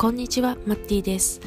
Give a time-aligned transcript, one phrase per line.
[0.00, 1.42] こんにちは、マッティです。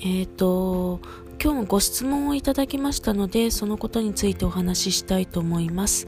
[0.00, 1.00] えっ、ー、と、
[1.42, 6.06] 今日もご質問をいただきましたので、そのことについてお話ししたいと思います。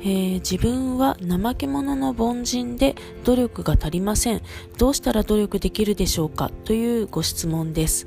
[0.00, 4.42] えー、自分は怠け者の凡人で努力が足りません。
[4.76, 6.50] どうしたら努力できるでしょうか？
[6.64, 8.06] というご質問です。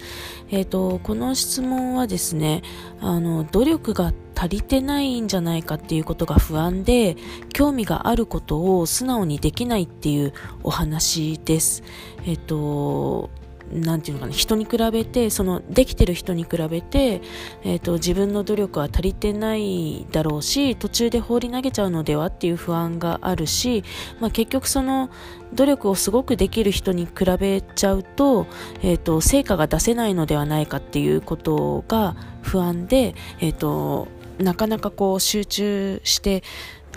[0.50, 2.62] えっ、ー、と、この質問はですね、
[3.00, 4.12] あの、努力が
[4.44, 7.16] 足りてないんじゃないかっていうことが不安で、
[7.54, 11.82] 興味があることを素直にできないっていうお話です。
[12.26, 13.30] えっ、と、
[13.72, 17.22] なんていうのかな、人に比べて、その、できてる人に比べて、
[17.64, 23.86] えっ、ー、と、自分の努力は足りてないだろうし、途中で放り投げちゃうのではっていう不安があるし、
[24.20, 25.10] まあ結局その、
[25.54, 28.46] 努力をすごくできる人に比べちゃうと、
[28.82, 36.44] えっ、ー、と、成果が出せないのではないかっていうことが不安で、えっ、と、なかなかこう集中して、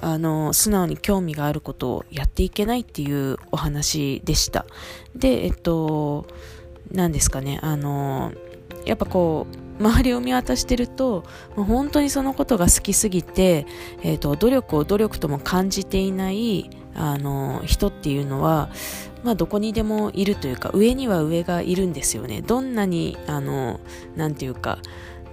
[0.01, 4.67] あの、素直に興味があることをやっていけないっていうお話でした。
[5.15, 6.27] で、えっと、
[6.93, 8.33] 何ですかね、あの、
[8.85, 9.47] やっぱこ
[9.81, 13.67] う、周りを見渡してると、本当にそのことが好きすぎて、
[14.03, 18.71] えっ、と、努力を努力とも感じていない、あの、人っていうのは、
[19.23, 22.43] まあ、どこにでもいるというか、上には上がいるんですよね。
[22.43, 23.81] どんなに、あの、
[24.15, 24.79] なんていうか、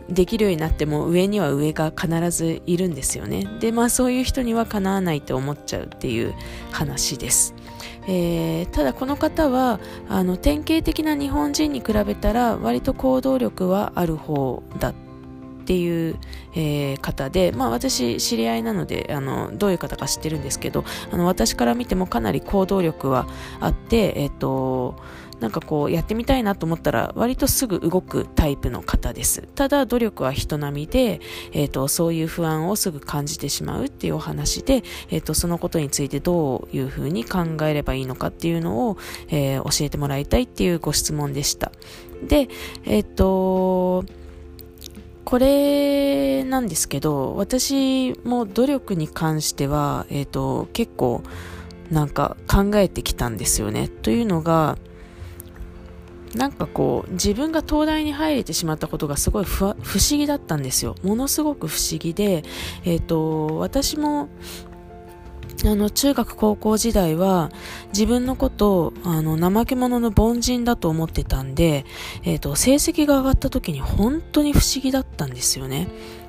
[0.09, 3.47] できるようになっても上には上が必ずいるんですよね。
[3.59, 6.33] で、まあそういう人にはかなわないと思っちゃうっていう
[6.71, 7.55] 話です。
[8.07, 14.93] えー、ただこの方はあの典型的な日本人に比べたら割と行動力はある方だっ
[15.63, 16.17] っていう、
[16.55, 23.27] えー、方で、まあ私知り合いなので、あの、どういう方か知ってるんですけど、あの、私から見てもかなり行動力は
[23.61, 24.95] あって、えっ、ー、と、
[25.39, 29.41] なんかこうやってみたいなと思ったら割とすぐ動くタイプの方です。
[29.41, 31.19] ただ努力は人並みで、
[31.51, 38.97] えっ、ー、と、そういう不安をすぐ感じてしまうっていうお話で、えっ、ー、と、そのことについてどういうふうに考えればいいのかっていうのを、
[39.27, 41.71] えー、教えてもらいたいっていうご質問でした。
[42.25, 42.47] で、
[42.85, 44.05] えっ、と、
[45.25, 51.23] これなんですけど、私も努力に関しては、えっ、と、結構
[51.91, 53.87] なんか考えてきたんですよね。
[53.87, 54.77] というのが、
[56.35, 59.75] なんかこう、自分が東大に入れてしまったことがすごい不思
[60.11, 60.95] 議だったんですよ。
[61.03, 62.43] ものすごく不思議で、
[62.83, 64.29] えっ、ー、と、私も、
[65.65, 67.51] あの、中学高校時代は
[67.93, 71.85] 自分のことを、あの、怠け者の凡人だと思ってたんで、
[72.23, 75.87] えっ、ー、と、成績が上がった時に本当に不思議だったんですよね。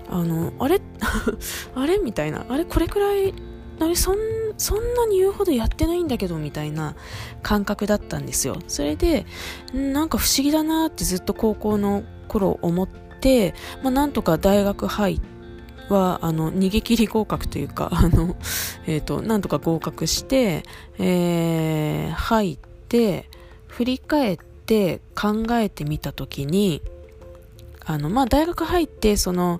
[0.09, 0.81] あの、あれ？
[1.75, 1.99] あれ？
[1.99, 2.47] みたいな。
[2.49, 2.65] あれ？
[2.65, 3.35] これくらい、
[3.81, 3.97] あれ？
[3.97, 4.17] そん
[4.57, 6.95] そんなに言うほどやってないんだけどみたいな
[7.43, 8.59] 感覚だったんですよ。
[8.69, 9.27] それで
[9.73, 12.89] なんか不思議だなってずっと高校の頃思っ
[13.21, 15.34] て、まあ、なんとか大学入って
[15.89, 18.37] は、あの、逃げ切り合格というか、 あの、
[18.87, 20.63] えっ、ー、と、なんとか合格して、
[20.99, 22.59] えー、入っ
[22.89, 23.29] て、
[23.69, 26.83] 振り返って考えてみたときに、
[27.85, 29.59] あの、まあ、大学入って、その、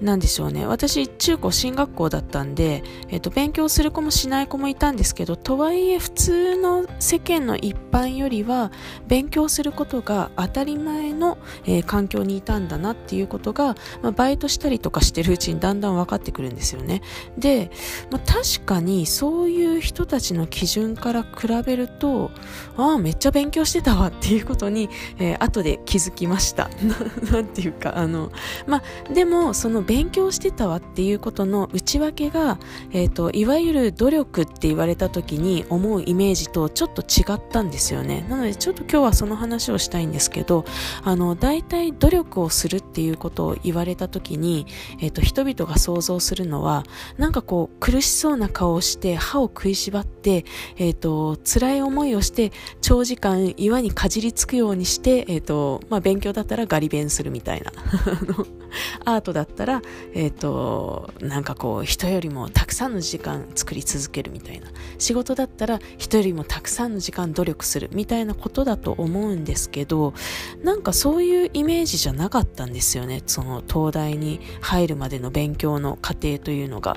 [0.00, 0.66] なんでしょうね。
[0.66, 8.72] 私、中高進学校だったんで、えっ、と、勉強する子もしない子もいたんですけど、とはいえ普通の世間の一般よりは、
[9.06, 17.00] 勉強することが当たり前の、えー、環境にいたんだなっていうことが、まあ、バイトしたりとかしてるうちにだんだん分かってくるんですよね。
[17.38, 17.70] で、
[18.10, 22.32] まあ、確かにそういう人たちの基準から比べると、
[22.76, 26.68] ああ、めっちゃ勉強してたわっていうことに、えー、後で気づきました。
[27.30, 28.32] なんていうか、あの、
[28.66, 32.58] まあ、でも、その勉強してたわっていうことの内訳が、
[32.92, 38.26] え、ー、と、いわゆる努力って言われた時に思うイメージとちょっと違ったんですよね。
[38.28, 40.64] なのでちょっと今日はその話をしたいんですけど、
[41.02, 44.66] あの、大体努力をするっていうことを言われた時に、
[45.00, 46.84] え、ー、と、人々が想像するのは、
[47.18, 50.44] なんかこう、苦しそうな顔をして歯を食いしばって、
[50.76, 57.72] えっ、ー、と、辛い思いをして長時間岩にかじりつくようにして、えっ、と、まあ、勉強だったらガリ勉するみたいな。
[59.04, 64.68] アートだったらら、え、ー、と、なんかこう、人よりもたくさんの時間作り続けるみたいな。
[64.98, 70.14] 仕事だったら、人よりもたくさんの時間努力するみたいなことだと思うんですけど、
[70.62, 73.22] なんかそういうイメージじゃなかったんですよね。
[73.26, 76.96] その、東大に入るまでの勉強の過程というのが。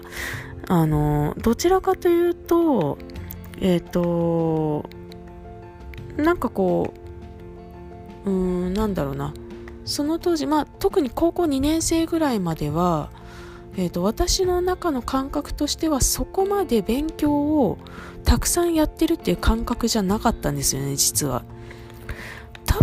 [0.70, 2.98] あの、どちらかというと、
[3.62, 4.90] えっ、ー、と、
[6.18, 6.94] なんかこ
[8.26, 9.34] う、うーん、なんだろうな。
[9.88, 13.10] その当時、まあ、特に高校2年生ぐらいまでは、
[13.78, 17.78] えーと、私の中の感覚としてはそこまで勉強を
[18.26, 21.44] たくさんやってるっていう感覚じゃなかったんですよね実は。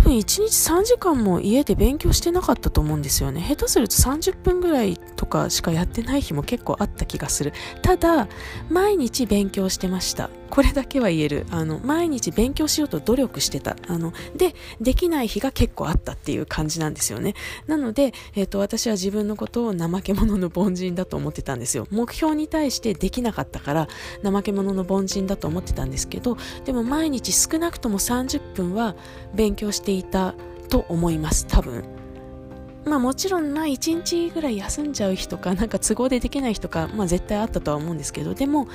[0.05, 3.41] 分1日3時間も家で勉強してなかったと思うんですよね。
[3.41, 7.53] 下手すると30分ぐらいとかしかやってない日も結構あった気がする。
[7.81, 8.27] ただ、
[8.69, 10.29] 毎日勉強してました。
[10.49, 11.45] これだけは言える。
[11.49, 13.75] あの、毎日勉強しようと努力してた。
[13.87, 17.33] あの、で、できない日が結構あったっていう感じなんですよね。
[17.67, 21.87] なので、え、ー、と、私は自分のことを怠け者の凡人だと思ってたんですよ。
[21.89, 23.87] 目標に対してできなかったから、
[24.23, 28.95] 怠け者の凡人だと思ってたんですけど、でも毎日少なくとも30分は
[29.33, 30.35] 勉強していた
[30.69, 31.95] と思います、多分。
[32.85, 38.67] まあもちろんまあ1日ぐらい休んじゃう日とかなんか都合でできない日とかまあ絶対あったとは思うんですけどでも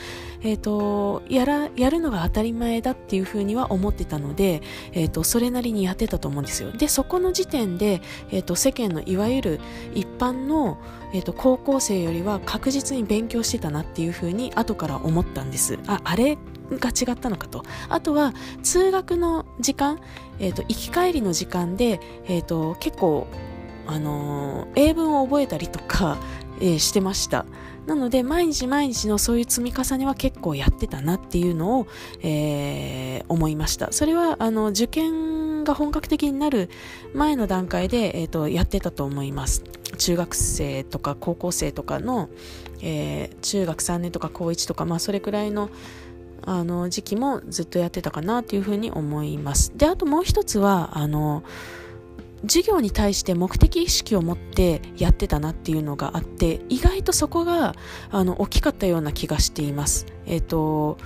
[0.42, 4.62] えっ、ー、とやらやるのが当たり前だっていうふうには思ってたので
[4.92, 9.60] えっ、ー、とそれなりにやってたと思うんですよでそこの時点でえっ、ー、と世間のいわゆる
[9.94, 10.78] 一般の
[11.12, 16.36] えっ、と高校生よりは確実に勉強してたなっていうふうに後から思ったんですああれ
[16.70, 17.64] が違ったのかと。
[17.88, 18.32] あとは、
[18.62, 20.00] 通学の時間、
[20.38, 23.26] え、ー、と、行き帰りの時間で、え、ー、と、結構、
[23.86, 26.18] あのー、英文を覚えたりとか、
[26.60, 27.46] えー、してました。
[27.86, 31.86] なので、毎日毎日のそういう積み重ねは結構やってたなっていうのを、
[32.22, 33.90] えー、思いました。
[33.90, 36.70] それは、あの、受験が本格的になる
[37.14, 39.64] 前の段階で、え、ー、と、やってたと思います。
[39.96, 42.28] 中学生とか高校生とかの、
[42.80, 45.70] えー、中学3年とか高1とか、まあ、それくらいの、
[46.44, 49.72] あの時期もずっとやってたかなというふうに思います。
[49.76, 51.42] で、あともう一つは、あの、
[52.42, 57.74] 授業に対して目的意識を持ってやってたなっていうのがあって意外とそこが
[58.10, 60.06] あの大きかったような気がしています。
[60.26, 60.96] えっ、ー、と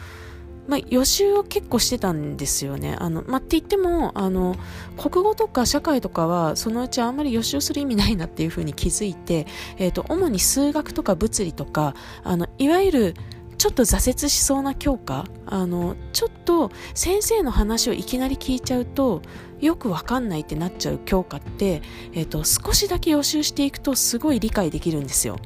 [0.67, 2.97] まあ、予習を結構してたんですよね。
[2.99, 4.57] あの、まあ、って言っても、あの、
[4.97, 9.47] 国語とか社会とかは、そのうちあんまり予習する意味ないなっていうふうに気づいて、
[9.77, 13.15] えっ、ー、と、主に数学とか物理とか、あの、いわゆる、
[13.57, 15.25] ちょっと挫折しそうな教科？
[15.47, 19.23] あのちょっと先生の話をいきなり聞いちゃうと
[19.61, 25.39] よくわかんないってなっちゃう教科って、えーと、少しだけ予習していくとすごい理解できるんですよ。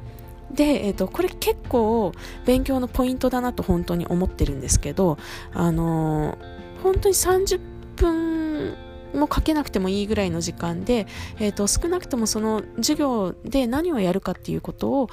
[0.51, 2.11] で、えーと、これ結構
[2.45, 5.17] 勉強のポイントだなと本当に思ってるんですけど、
[5.53, 7.61] あのー、本当に30
[7.95, 8.75] 分
[9.13, 11.07] もかけなくてもいいぐらいの時間で、
[11.39, 15.09] えーと少なくともその授業で何をやるかっていうことを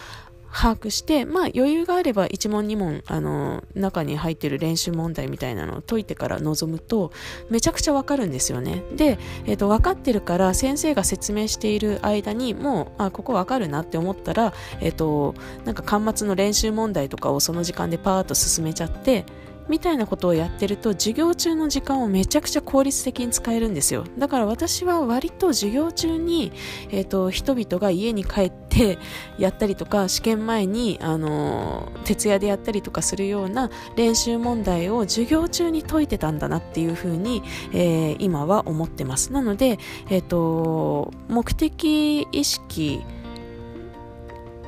[0.56, 7.12] 把握して、まあ余裕があれば1問2問、あの、中に入ってる練習問題みたいなのを解いてから臨むと、
[7.50, 8.82] めちゃくちゃわかるんですよね。
[8.96, 15.34] で、えっ、ー、と、分かってるから先生が説明している間にもう、あ、ここわかるなって思ったら、えっ、ー、と、
[15.66, 19.26] なんか端末の練習問題とかをその時間でパーッと進めちゃって、
[19.68, 24.04] みたいなことをやってると授業中の時間をめちゃくちゃ効率的に使えるんですよ。
[24.18, 26.52] だから私は割と授業中に、
[26.90, 28.98] えーと、人々が家に帰って
[29.38, 37.42] やったりとか試験前に、あのー、徹夜でやったりとかするような練習問題を授業中に解いてたんだなっていうふうに、
[37.72, 39.32] えー、今は思ってます。
[39.32, 39.78] なので、
[40.10, 43.04] えーと、目的意識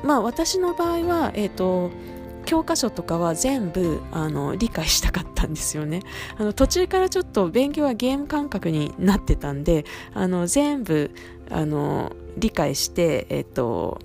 [0.03, 1.91] まあ私の場合は、えっ、ー、と
[2.49, 6.01] 教科書とかは全部あの理解したかったんですよね。
[6.35, 9.85] あの途中からちょっと勉強はゲーム感覚になってたんで
[10.15, 11.11] あの全部
[11.51, 14.01] あの理解してえっと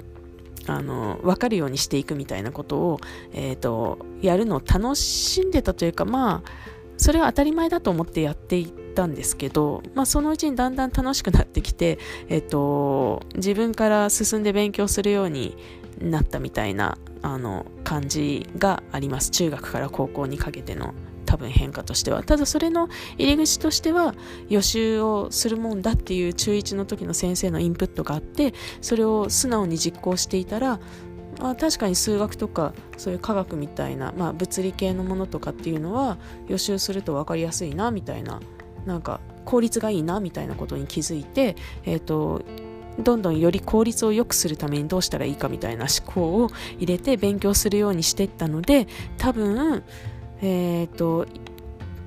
[0.67, 3.01] あの分かるようにしていくみたいなことを、
[3.33, 6.51] えーと、やるのを楽しんでたというかまあ
[6.99, 11.99] それは当たり前だと思ってやっていったんですけど、まあ、そのうちにだんだん楽しくなってきて、
[12.29, 15.57] えっ、と、自分から進んで勉強するように
[16.01, 19.31] なったみたいなあの感じがあります。
[19.31, 20.95] 中学から高校にかけての
[21.25, 22.23] 多分変化としては。
[22.23, 24.15] ただそれの入り口としては
[24.49, 30.79] 予習をするもんだっていう中1の時の先生のインプットがあってそれを素直に実行していたら
[31.41, 38.41] あ確かに数学とかそういう科学みたいな、まあ、物理系のものとかっていうのは予習すると分かりやすいなみたいな
[38.87, 42.43] なんか効率がいいなみたいなことに気づいて、えーと
[42.99, 48.87] どんどんより効率を良くするためにどうしたらいいかみたいな思考を入れて勉強するようにしていったので
[49.19, 49.83] 多分
[50.41, 51.27] えっ、ー、と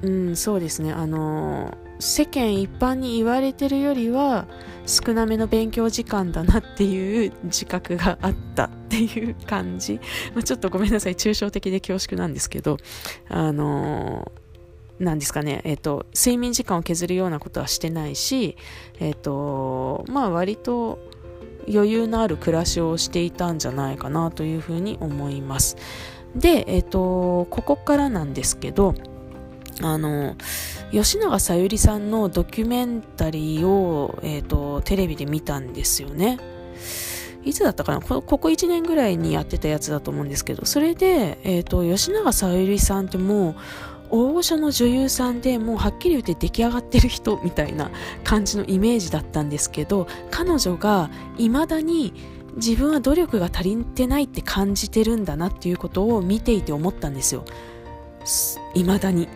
[0.02, 0.92] うんそうですね。
[0.92, 4.46] あの世間一般に言われてるよりは
[4.86, 10.00] 少なめの勉強時間だなっていう自覚があったっていう感じ、
[10.36, 11.16] まあ、ちょっとごめんなさい。
[11.16, 12.78] 抽象的で恐縮なんですけど
[13.30, 14.32] あの
[15.00, 18.58] なんですかね、えっ、ー、と、睡眠時間を削るようなことはしてないし、
[19.00, 21.00] えっ、ー、と、まあ割と
[21.72, 25.78] 余裕のある暮らしをしていたんじゃないかなというふうに思います。
[26.36, 28.96] で、えっ、ー、と、ここからなんですけど、
[29.82, 30.36] あの、
[30.92, 36.40] 吉永小百合さんのドキュメンタリーを、えっ、と、テレビで見たんですよね。
[37.44, 38.02] いつだったかな？
[38.02, 43.56] ここ1年ぐらいにやってたやつだと思うんですけど、それで、えっ、と、吉永小百合さんってもう、
[44.10, 47.92] 大御所の女優さんでもうはっきり言って出来上がってる人みたいな
[48.24, 52.14] 感じのイメージだったんですけど彼女が未だに
[52.56, 57.46] 自分は努力が足りてないって感じてるんだなっていうことを見ていて思ったんですよ。
[58.74, 59.28] 未だに。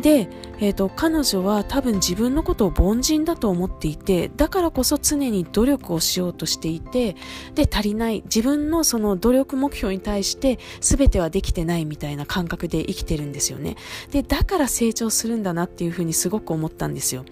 [0.00, 0.28] で、
[0.60, 7.16] えーと、彼女は多分自分のことを凡人だと思っていてだからこそ常に努力をしようとしていて
[7.54, 13.76] で足りない自分のその努力目標に対して全てはできてないみたいな感覚で生きてるんですよね。
[14.10, 17.24] でだから成長するんだなっていうふうにすごく思ったんですよ。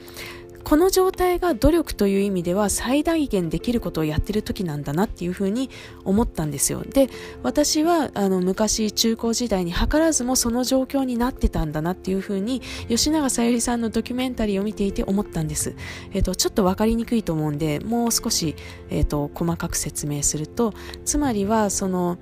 [0.66, 5.70] この状態が努力という意味では最大限できることをやってる時なんだなっていうふうに
[6.04, 6.82] 思ったんですよ。
[6.82, 7.08] で、
[7.44, 15.76] 私はあの昔中高時代に図らずもその状況になってたんだなっていうふうに吉永小百合さんのドキュメンタリーを見ていて思ったんです。
[16.12, 18.56] えっ、と、ちょっとわかりにくいと思うんで、もう少し、
[18.90, 22.18] えっ、と、細かく説明すると、つまりはその、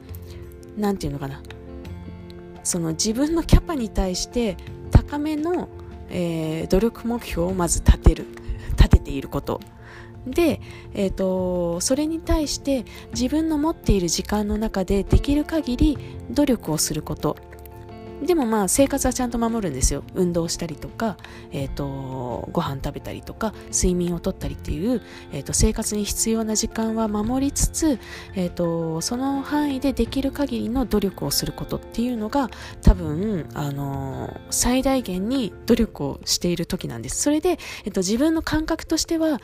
[0.77, 1.43] なんていうのかな。
[2.63, 4.59] その自分のキャパに対して
[4.91, 5.69] 高めの
[6.15, 8.27] えー、努力目標をまず立てる
[8.77, 9.61] 立てていること。
[10.27, 10.61] で、
[10.95, 15.99] えーと、それに対して自分の持っている時間の中でできる限り
[16.31, 17.37] 努力をすること。
[18.23, 20.03] でもまあ生活はちゃんと守るんですよ。
[20.15, 21.17] 運動したりとか、
[21.53, 25.03] えーと、ご飯食べたりとか睡眠をとったりっていう、
[25.33, 27.99] えーと、生活に必要な時間は守りつつ、
[28.35, 32.51] えーと、その範囲でできる限りの努力をすることっていうのが
[32.83, 37.21] 多分、あのー、最大限に努力をしている時なんです。
[37.21, 39.41] それで、えー、と自分の感覚としては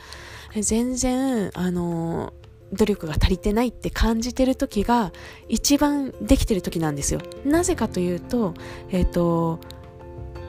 [0.59, 2.40] 全然、あのー
[2.73, 5.11] 努力が足りてないって感じてる時が
[5.49, 7.21] 一番できてる時なんですよ。
[7.45, 8.53] なぜかというと、
[8.89, 9.59] えっ、ー、と、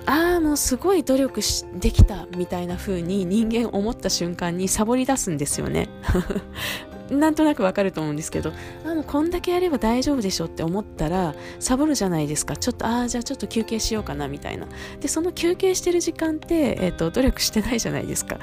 [0.06, 1.40] ああ、もうすごい努力
[1.78, 5.88] できたみたいな風に人間思った瞬間にサボり出すんですよね。
[7.10, 8.52] なんとなくわかると思うんですけど、
[8.86, 12.56] あもうこんだけやれば大丈夫でしょって思ったら、サボるじゃないですか。
[12.56, 14.66] ちょっと、ああ、じゃあちょっと休憩しようかな、みたいな。
[15.00, 18.38] で、その休憩してる時間って、えっ、ー、と、努力してないじゃないですか。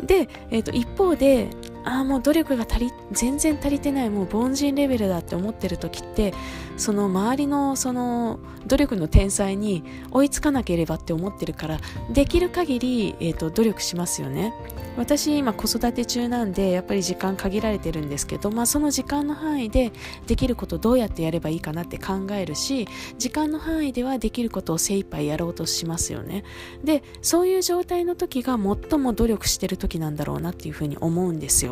[0.00, 1.48] で、えっ、ー、と、一方で、
[1.84, 6.32] ああもう努力が足り全然足りてないもう凡人レベルだって思ってる時って
[6.76, 11.78] その周りのその努力の天才に追いつかなければって思ってるから
[12.10, 14.54] できる限り、えーと、努力しますよね。
[14.96, 19.90] 私今子育て中なんでやっぱり時間限られてるんですけど、まあ、その時間の範囲で
[20.26, 22.86] できることどうやってやればいいかなって考えるし
[23.16, 26.44] 時間の範囲ではできることを精一杯やろうとしますよね。
[26.84, 31.71] でそういう状態の時が最も努力してる時なんだろうなっていうふうに思うんですよ。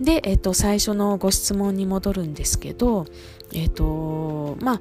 [0.00, 3.06] で、えっと、最初のご質問に戻るんですけど、
[3.52, 4.80] えっと、まあ、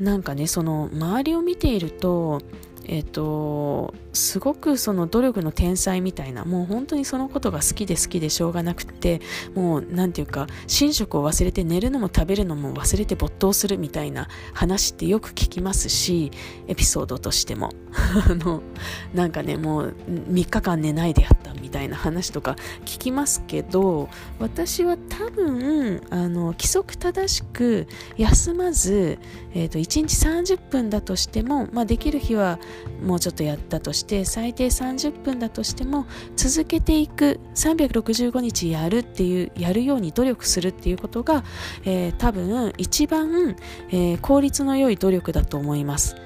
[0.00, 2.40] なんかね、その周りを見ていると、
[2.86, 9.20] えっ、と、すごくその努力の天才みたいな、もう本当にそのことが好きで好きでしょうがなくて、
[9.54, 10.46] もうなんていうか、
[10.80, 16.30] 寝食を忘れて寝るのも食べるのも忘れて没頭するみたいな話ってよく聞きますし、
[16.68, 17.70] エピソードとしても。
[18.28, 18.62] あの、
[19.14, 29.18] なんかね、もう3日間寝ないでやったみたいな話とか聞きますけど、私は多分、あの、規則正しく休まず、
[29.54, 32.58] えっ、ー、と、1日30分だとしても、まあできる日は
[33.02, 36.06] もうちょっとやったとして最低30分だとしても
[36.36, 41.44] 続けていく365日やるっていうやるように努力するっていうことが、
[41.84, 43.56] えー、多分一番、
[43.90, 46.16] えー、効率の良い努力だと思います。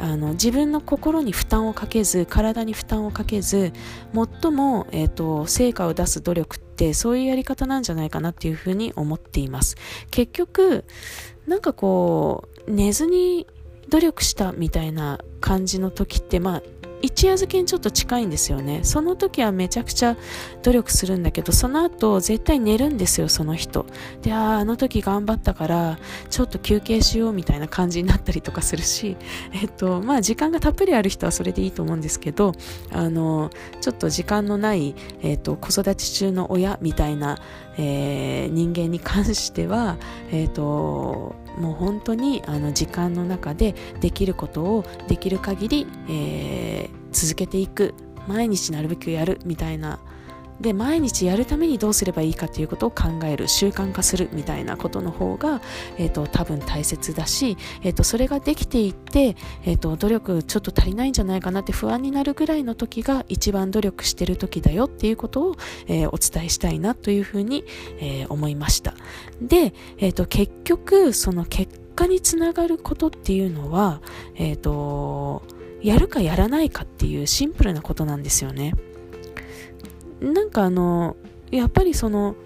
[0.00, 3.72] あの自分の心に負担をかけず体に負担をかけず
[4.12, 9.76] 最も、えーと成果を出す努力ってそういうやり方なんじゃないかなっていうふうに思っています。
[10.10, 10.84] 結局
[11.46, 13.46] なんかこう寝ずに
[13.88, 16.62] 努力したみたいな感じの時って、まあ、
[17.04, 18.80] 一夜漬けにちょっと近いんですよね。
[18.82, 20.16] その時はめちゃくちゃ
[20.62, 23.84] 努力するんだけど、その後絶対寝るんですよ、その人。
[24.22, 25.98] で、ああ、あの時頑張ったから、
[26.30, 29.18] ちょっと休憩しようみたいな感じになったりとかするし、
[29.52, 32.52] えっと、まあ時間がたっぷりある人はそれでいいと思うんですけど、
[32.90, 33.50] あの、
[33.82, 37.36] ちょっと時間のない、えっと、子育て中の親みたいな、
[37.76, 39.98] えー、人間に関しては、
[40.32, 47.94] えっと、もう本当にあの時間の中でできることをできる限り、えー、続けていく。
[48.26, 50.00] 毎日なるべくやるみたいな
[50.60, 55.60] で毎日やるためにどうすればいいかということを考える習慣化するみたいなことの方が、
[55.98, 65.56] えーと、多分大切だし、えーと、それができていって、えーと、努力ちょっと足りないんじゃないかなって不安になるぐらいの時が一番努力してる時だよっていうことを、
[65.88, 67.64] えー、お伝えしたいなというふうに、
[67.98, 68.94] えー、思いました
[69.40, 74.00] で、えー、と結局その結果につながることっていうのは、
[74.36, 75.42] えー、と
[75.82, 78.72] やるかやらないかっていうシンプルなことなんですよね。
[80.32, 81.16] なんかあの
[81.50, 82.36] やっぱりその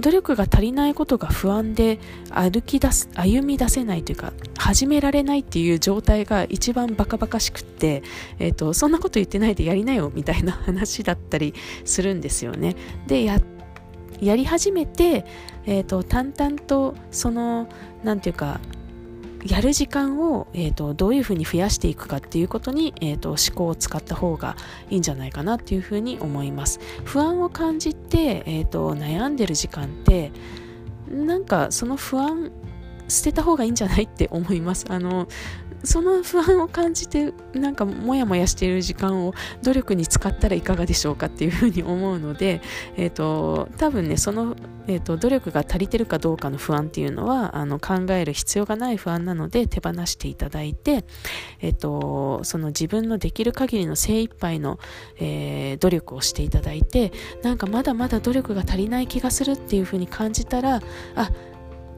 [0.00, 1.98] 努力が足りないことが不安で
[2.30, 8.02] 歩き出す歩み出せないというか始められないっていう状態が一番バカバカしくって、
[8.38, 12.76] えーと、そんなこと言ってないでやりなよみたいな話だったりするんですよね。
[13.06, 13.40] でや
[14.20, 15.26] やり始めて、
[15.66, 17.68] えーと淡々とその
[18.02, 18.60] 何て言うか
[19.48, 24.56] やる時間を、えーと、どういうふうに増やしていくかっていうことに、えーと、思考を使った方が
[24.90, 26.80] いいんじゃないかなっていうふうに思います。
[27.04, 30.32] 不安を感じて、えーと悩んでる時間って
[31.10, 32.50] なんかその不安
[33.08, 34.86] 捨てた方がいいんじゃないって思います。
[34.90, 35.28] あの
[35.84, 42.60] その不安を感じてなんかモヤモヤしている時間を努力に使ったらいかがでしょうかっていうふうに思うので、
[42.96, 44.56] えーと、多分ねその、
[44.88, 51.04] えーと、努力が足りてるかどうかの不安っていうのはあの考える必要がない不安なので手放していただいて、
[51.60, 54.80] えーと、その自分のできる限りの精一杯の、
[55.18, 60.80] えー、努力をしていただいてなんかまだまだ努力が足りない気がするっていうふうに感じたら
[61.14, 61.30] あ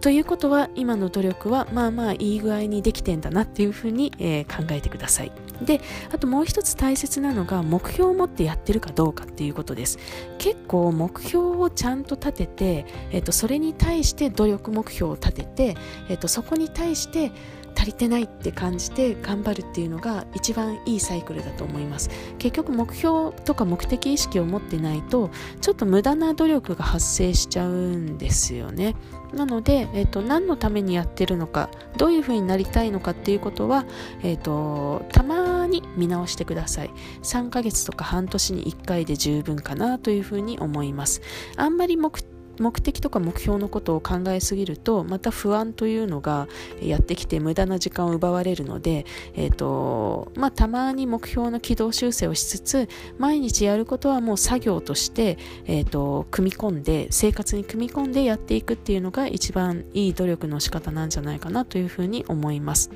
[0.00, 5.32] ということは今の努力はまあまあいい具合にできてんだなっていうふうに、えー、考えてください。
[5.62, 5.80] で
[6.12, 9.98] あともう一つ大切なのが目標を持ってやってるかどうかっていうことです。
[10.38, 15.76] 結構目標をちゃんと立てて、えーと、それに対して努力目標を立てて、
[16.08, 17.32] えーとそこに対して
[17.78, 22.10] 足りてないって感じて頑張るっていうのが一番いいサイクルだと思います。
[22.38, 25.30] 結局目標とか目的意識を持ってないと
[25.60, 28.96] ちょっと無駄な努力が発生しちゃうんですよね。
[29.32, 33.84] なので、えーと、何のためにやってるのかどういうふうになりたいのかっていうことは、
[34.22, 36.90] えーと、たまに見直してください。
[37.22, 41.20] 3ヶ月とか半年に1回で十分かなというふうに思います。
[41.56, 42.18] あんまり目
[42.60, 46.48] 目的とか目標のことを考えすぎるとまた不安というのが
[46.82, 52.88] やってきて無駄な時間を奪われるので、えーとまあ、たまに目標の軌道修正をしつつ
[53.18, 62.90] 毎日やることはもう作業として、えーと、組み込んで生活に組み込んでやっていくっていうのが一番いい努力の仕方なんじゃないかなというふうに思います。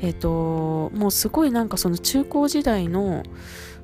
[0.00, 3.22] えっ、ー、ともうすごいなんかその中高時代の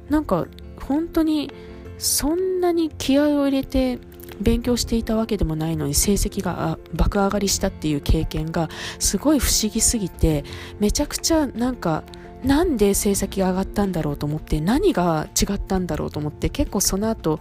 [0.08, 0.46] なんか
[0.80, 1.52] 本当に
[1.99, 3.99] そんなに気合を入れて
[4.40, 10.45] 勉強していたわけでもないのに成績が爆上がりしたっていう経験がすごい不思議すぎて
[10.78, 12.05] めちゃくちゃなんか
[12.45, 17.40] なんで成績が上がったんだろうと思って何が違ったんだろうと思って結構その後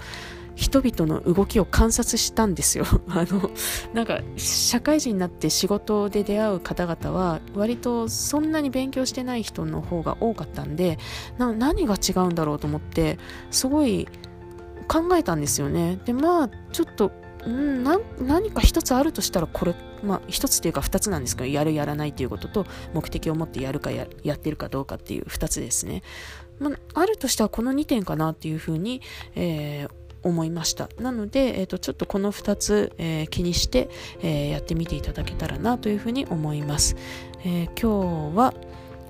[0.56, 2.86] 人々の動きを観察したんですよ。
[3.10, 3.52] あの
[3.94, 10.98] なんか社会人になって仕事で出会う方々は割とそんなに勉強してない人の方が多かったんで
[11.38, 13.20] 何が違うんだろうと思って
[13.52, 14.08] すごい
[14.88, 16.00] 考えたんですよね。
[16.06, 17.12] で、まあ、ちょっと、
[17.48, 26.02] ん何か一つあるとしたらこれ、まあ一つというか二つなんですけど、やるやらないということと、目的を持ってやるかやってるかどうかっていう二つですね。
[26.60, 29.02] まあ、あるとしてはこの2点かなっていうふうに、
[29.36, 29.90] えー、
[30.24, 30.90] 思いました。
[31.00, 33.90] なので、えーと、ちょっとこの2つ、えー、気にして、
[34.22, 36.96] えー、やってみていただけたらなというふうに思います。
[37.44, 38.54] え、今日は、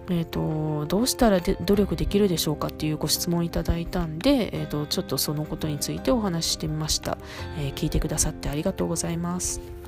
[0.10, 7.18] えーと、どうしたら努力できるでしょうかっていうご質問いただいたんで、えーと、ちょっとそのことについてお話ししてみました、
[7.58, 9.85] えー、聞いてくださってありがとうございます。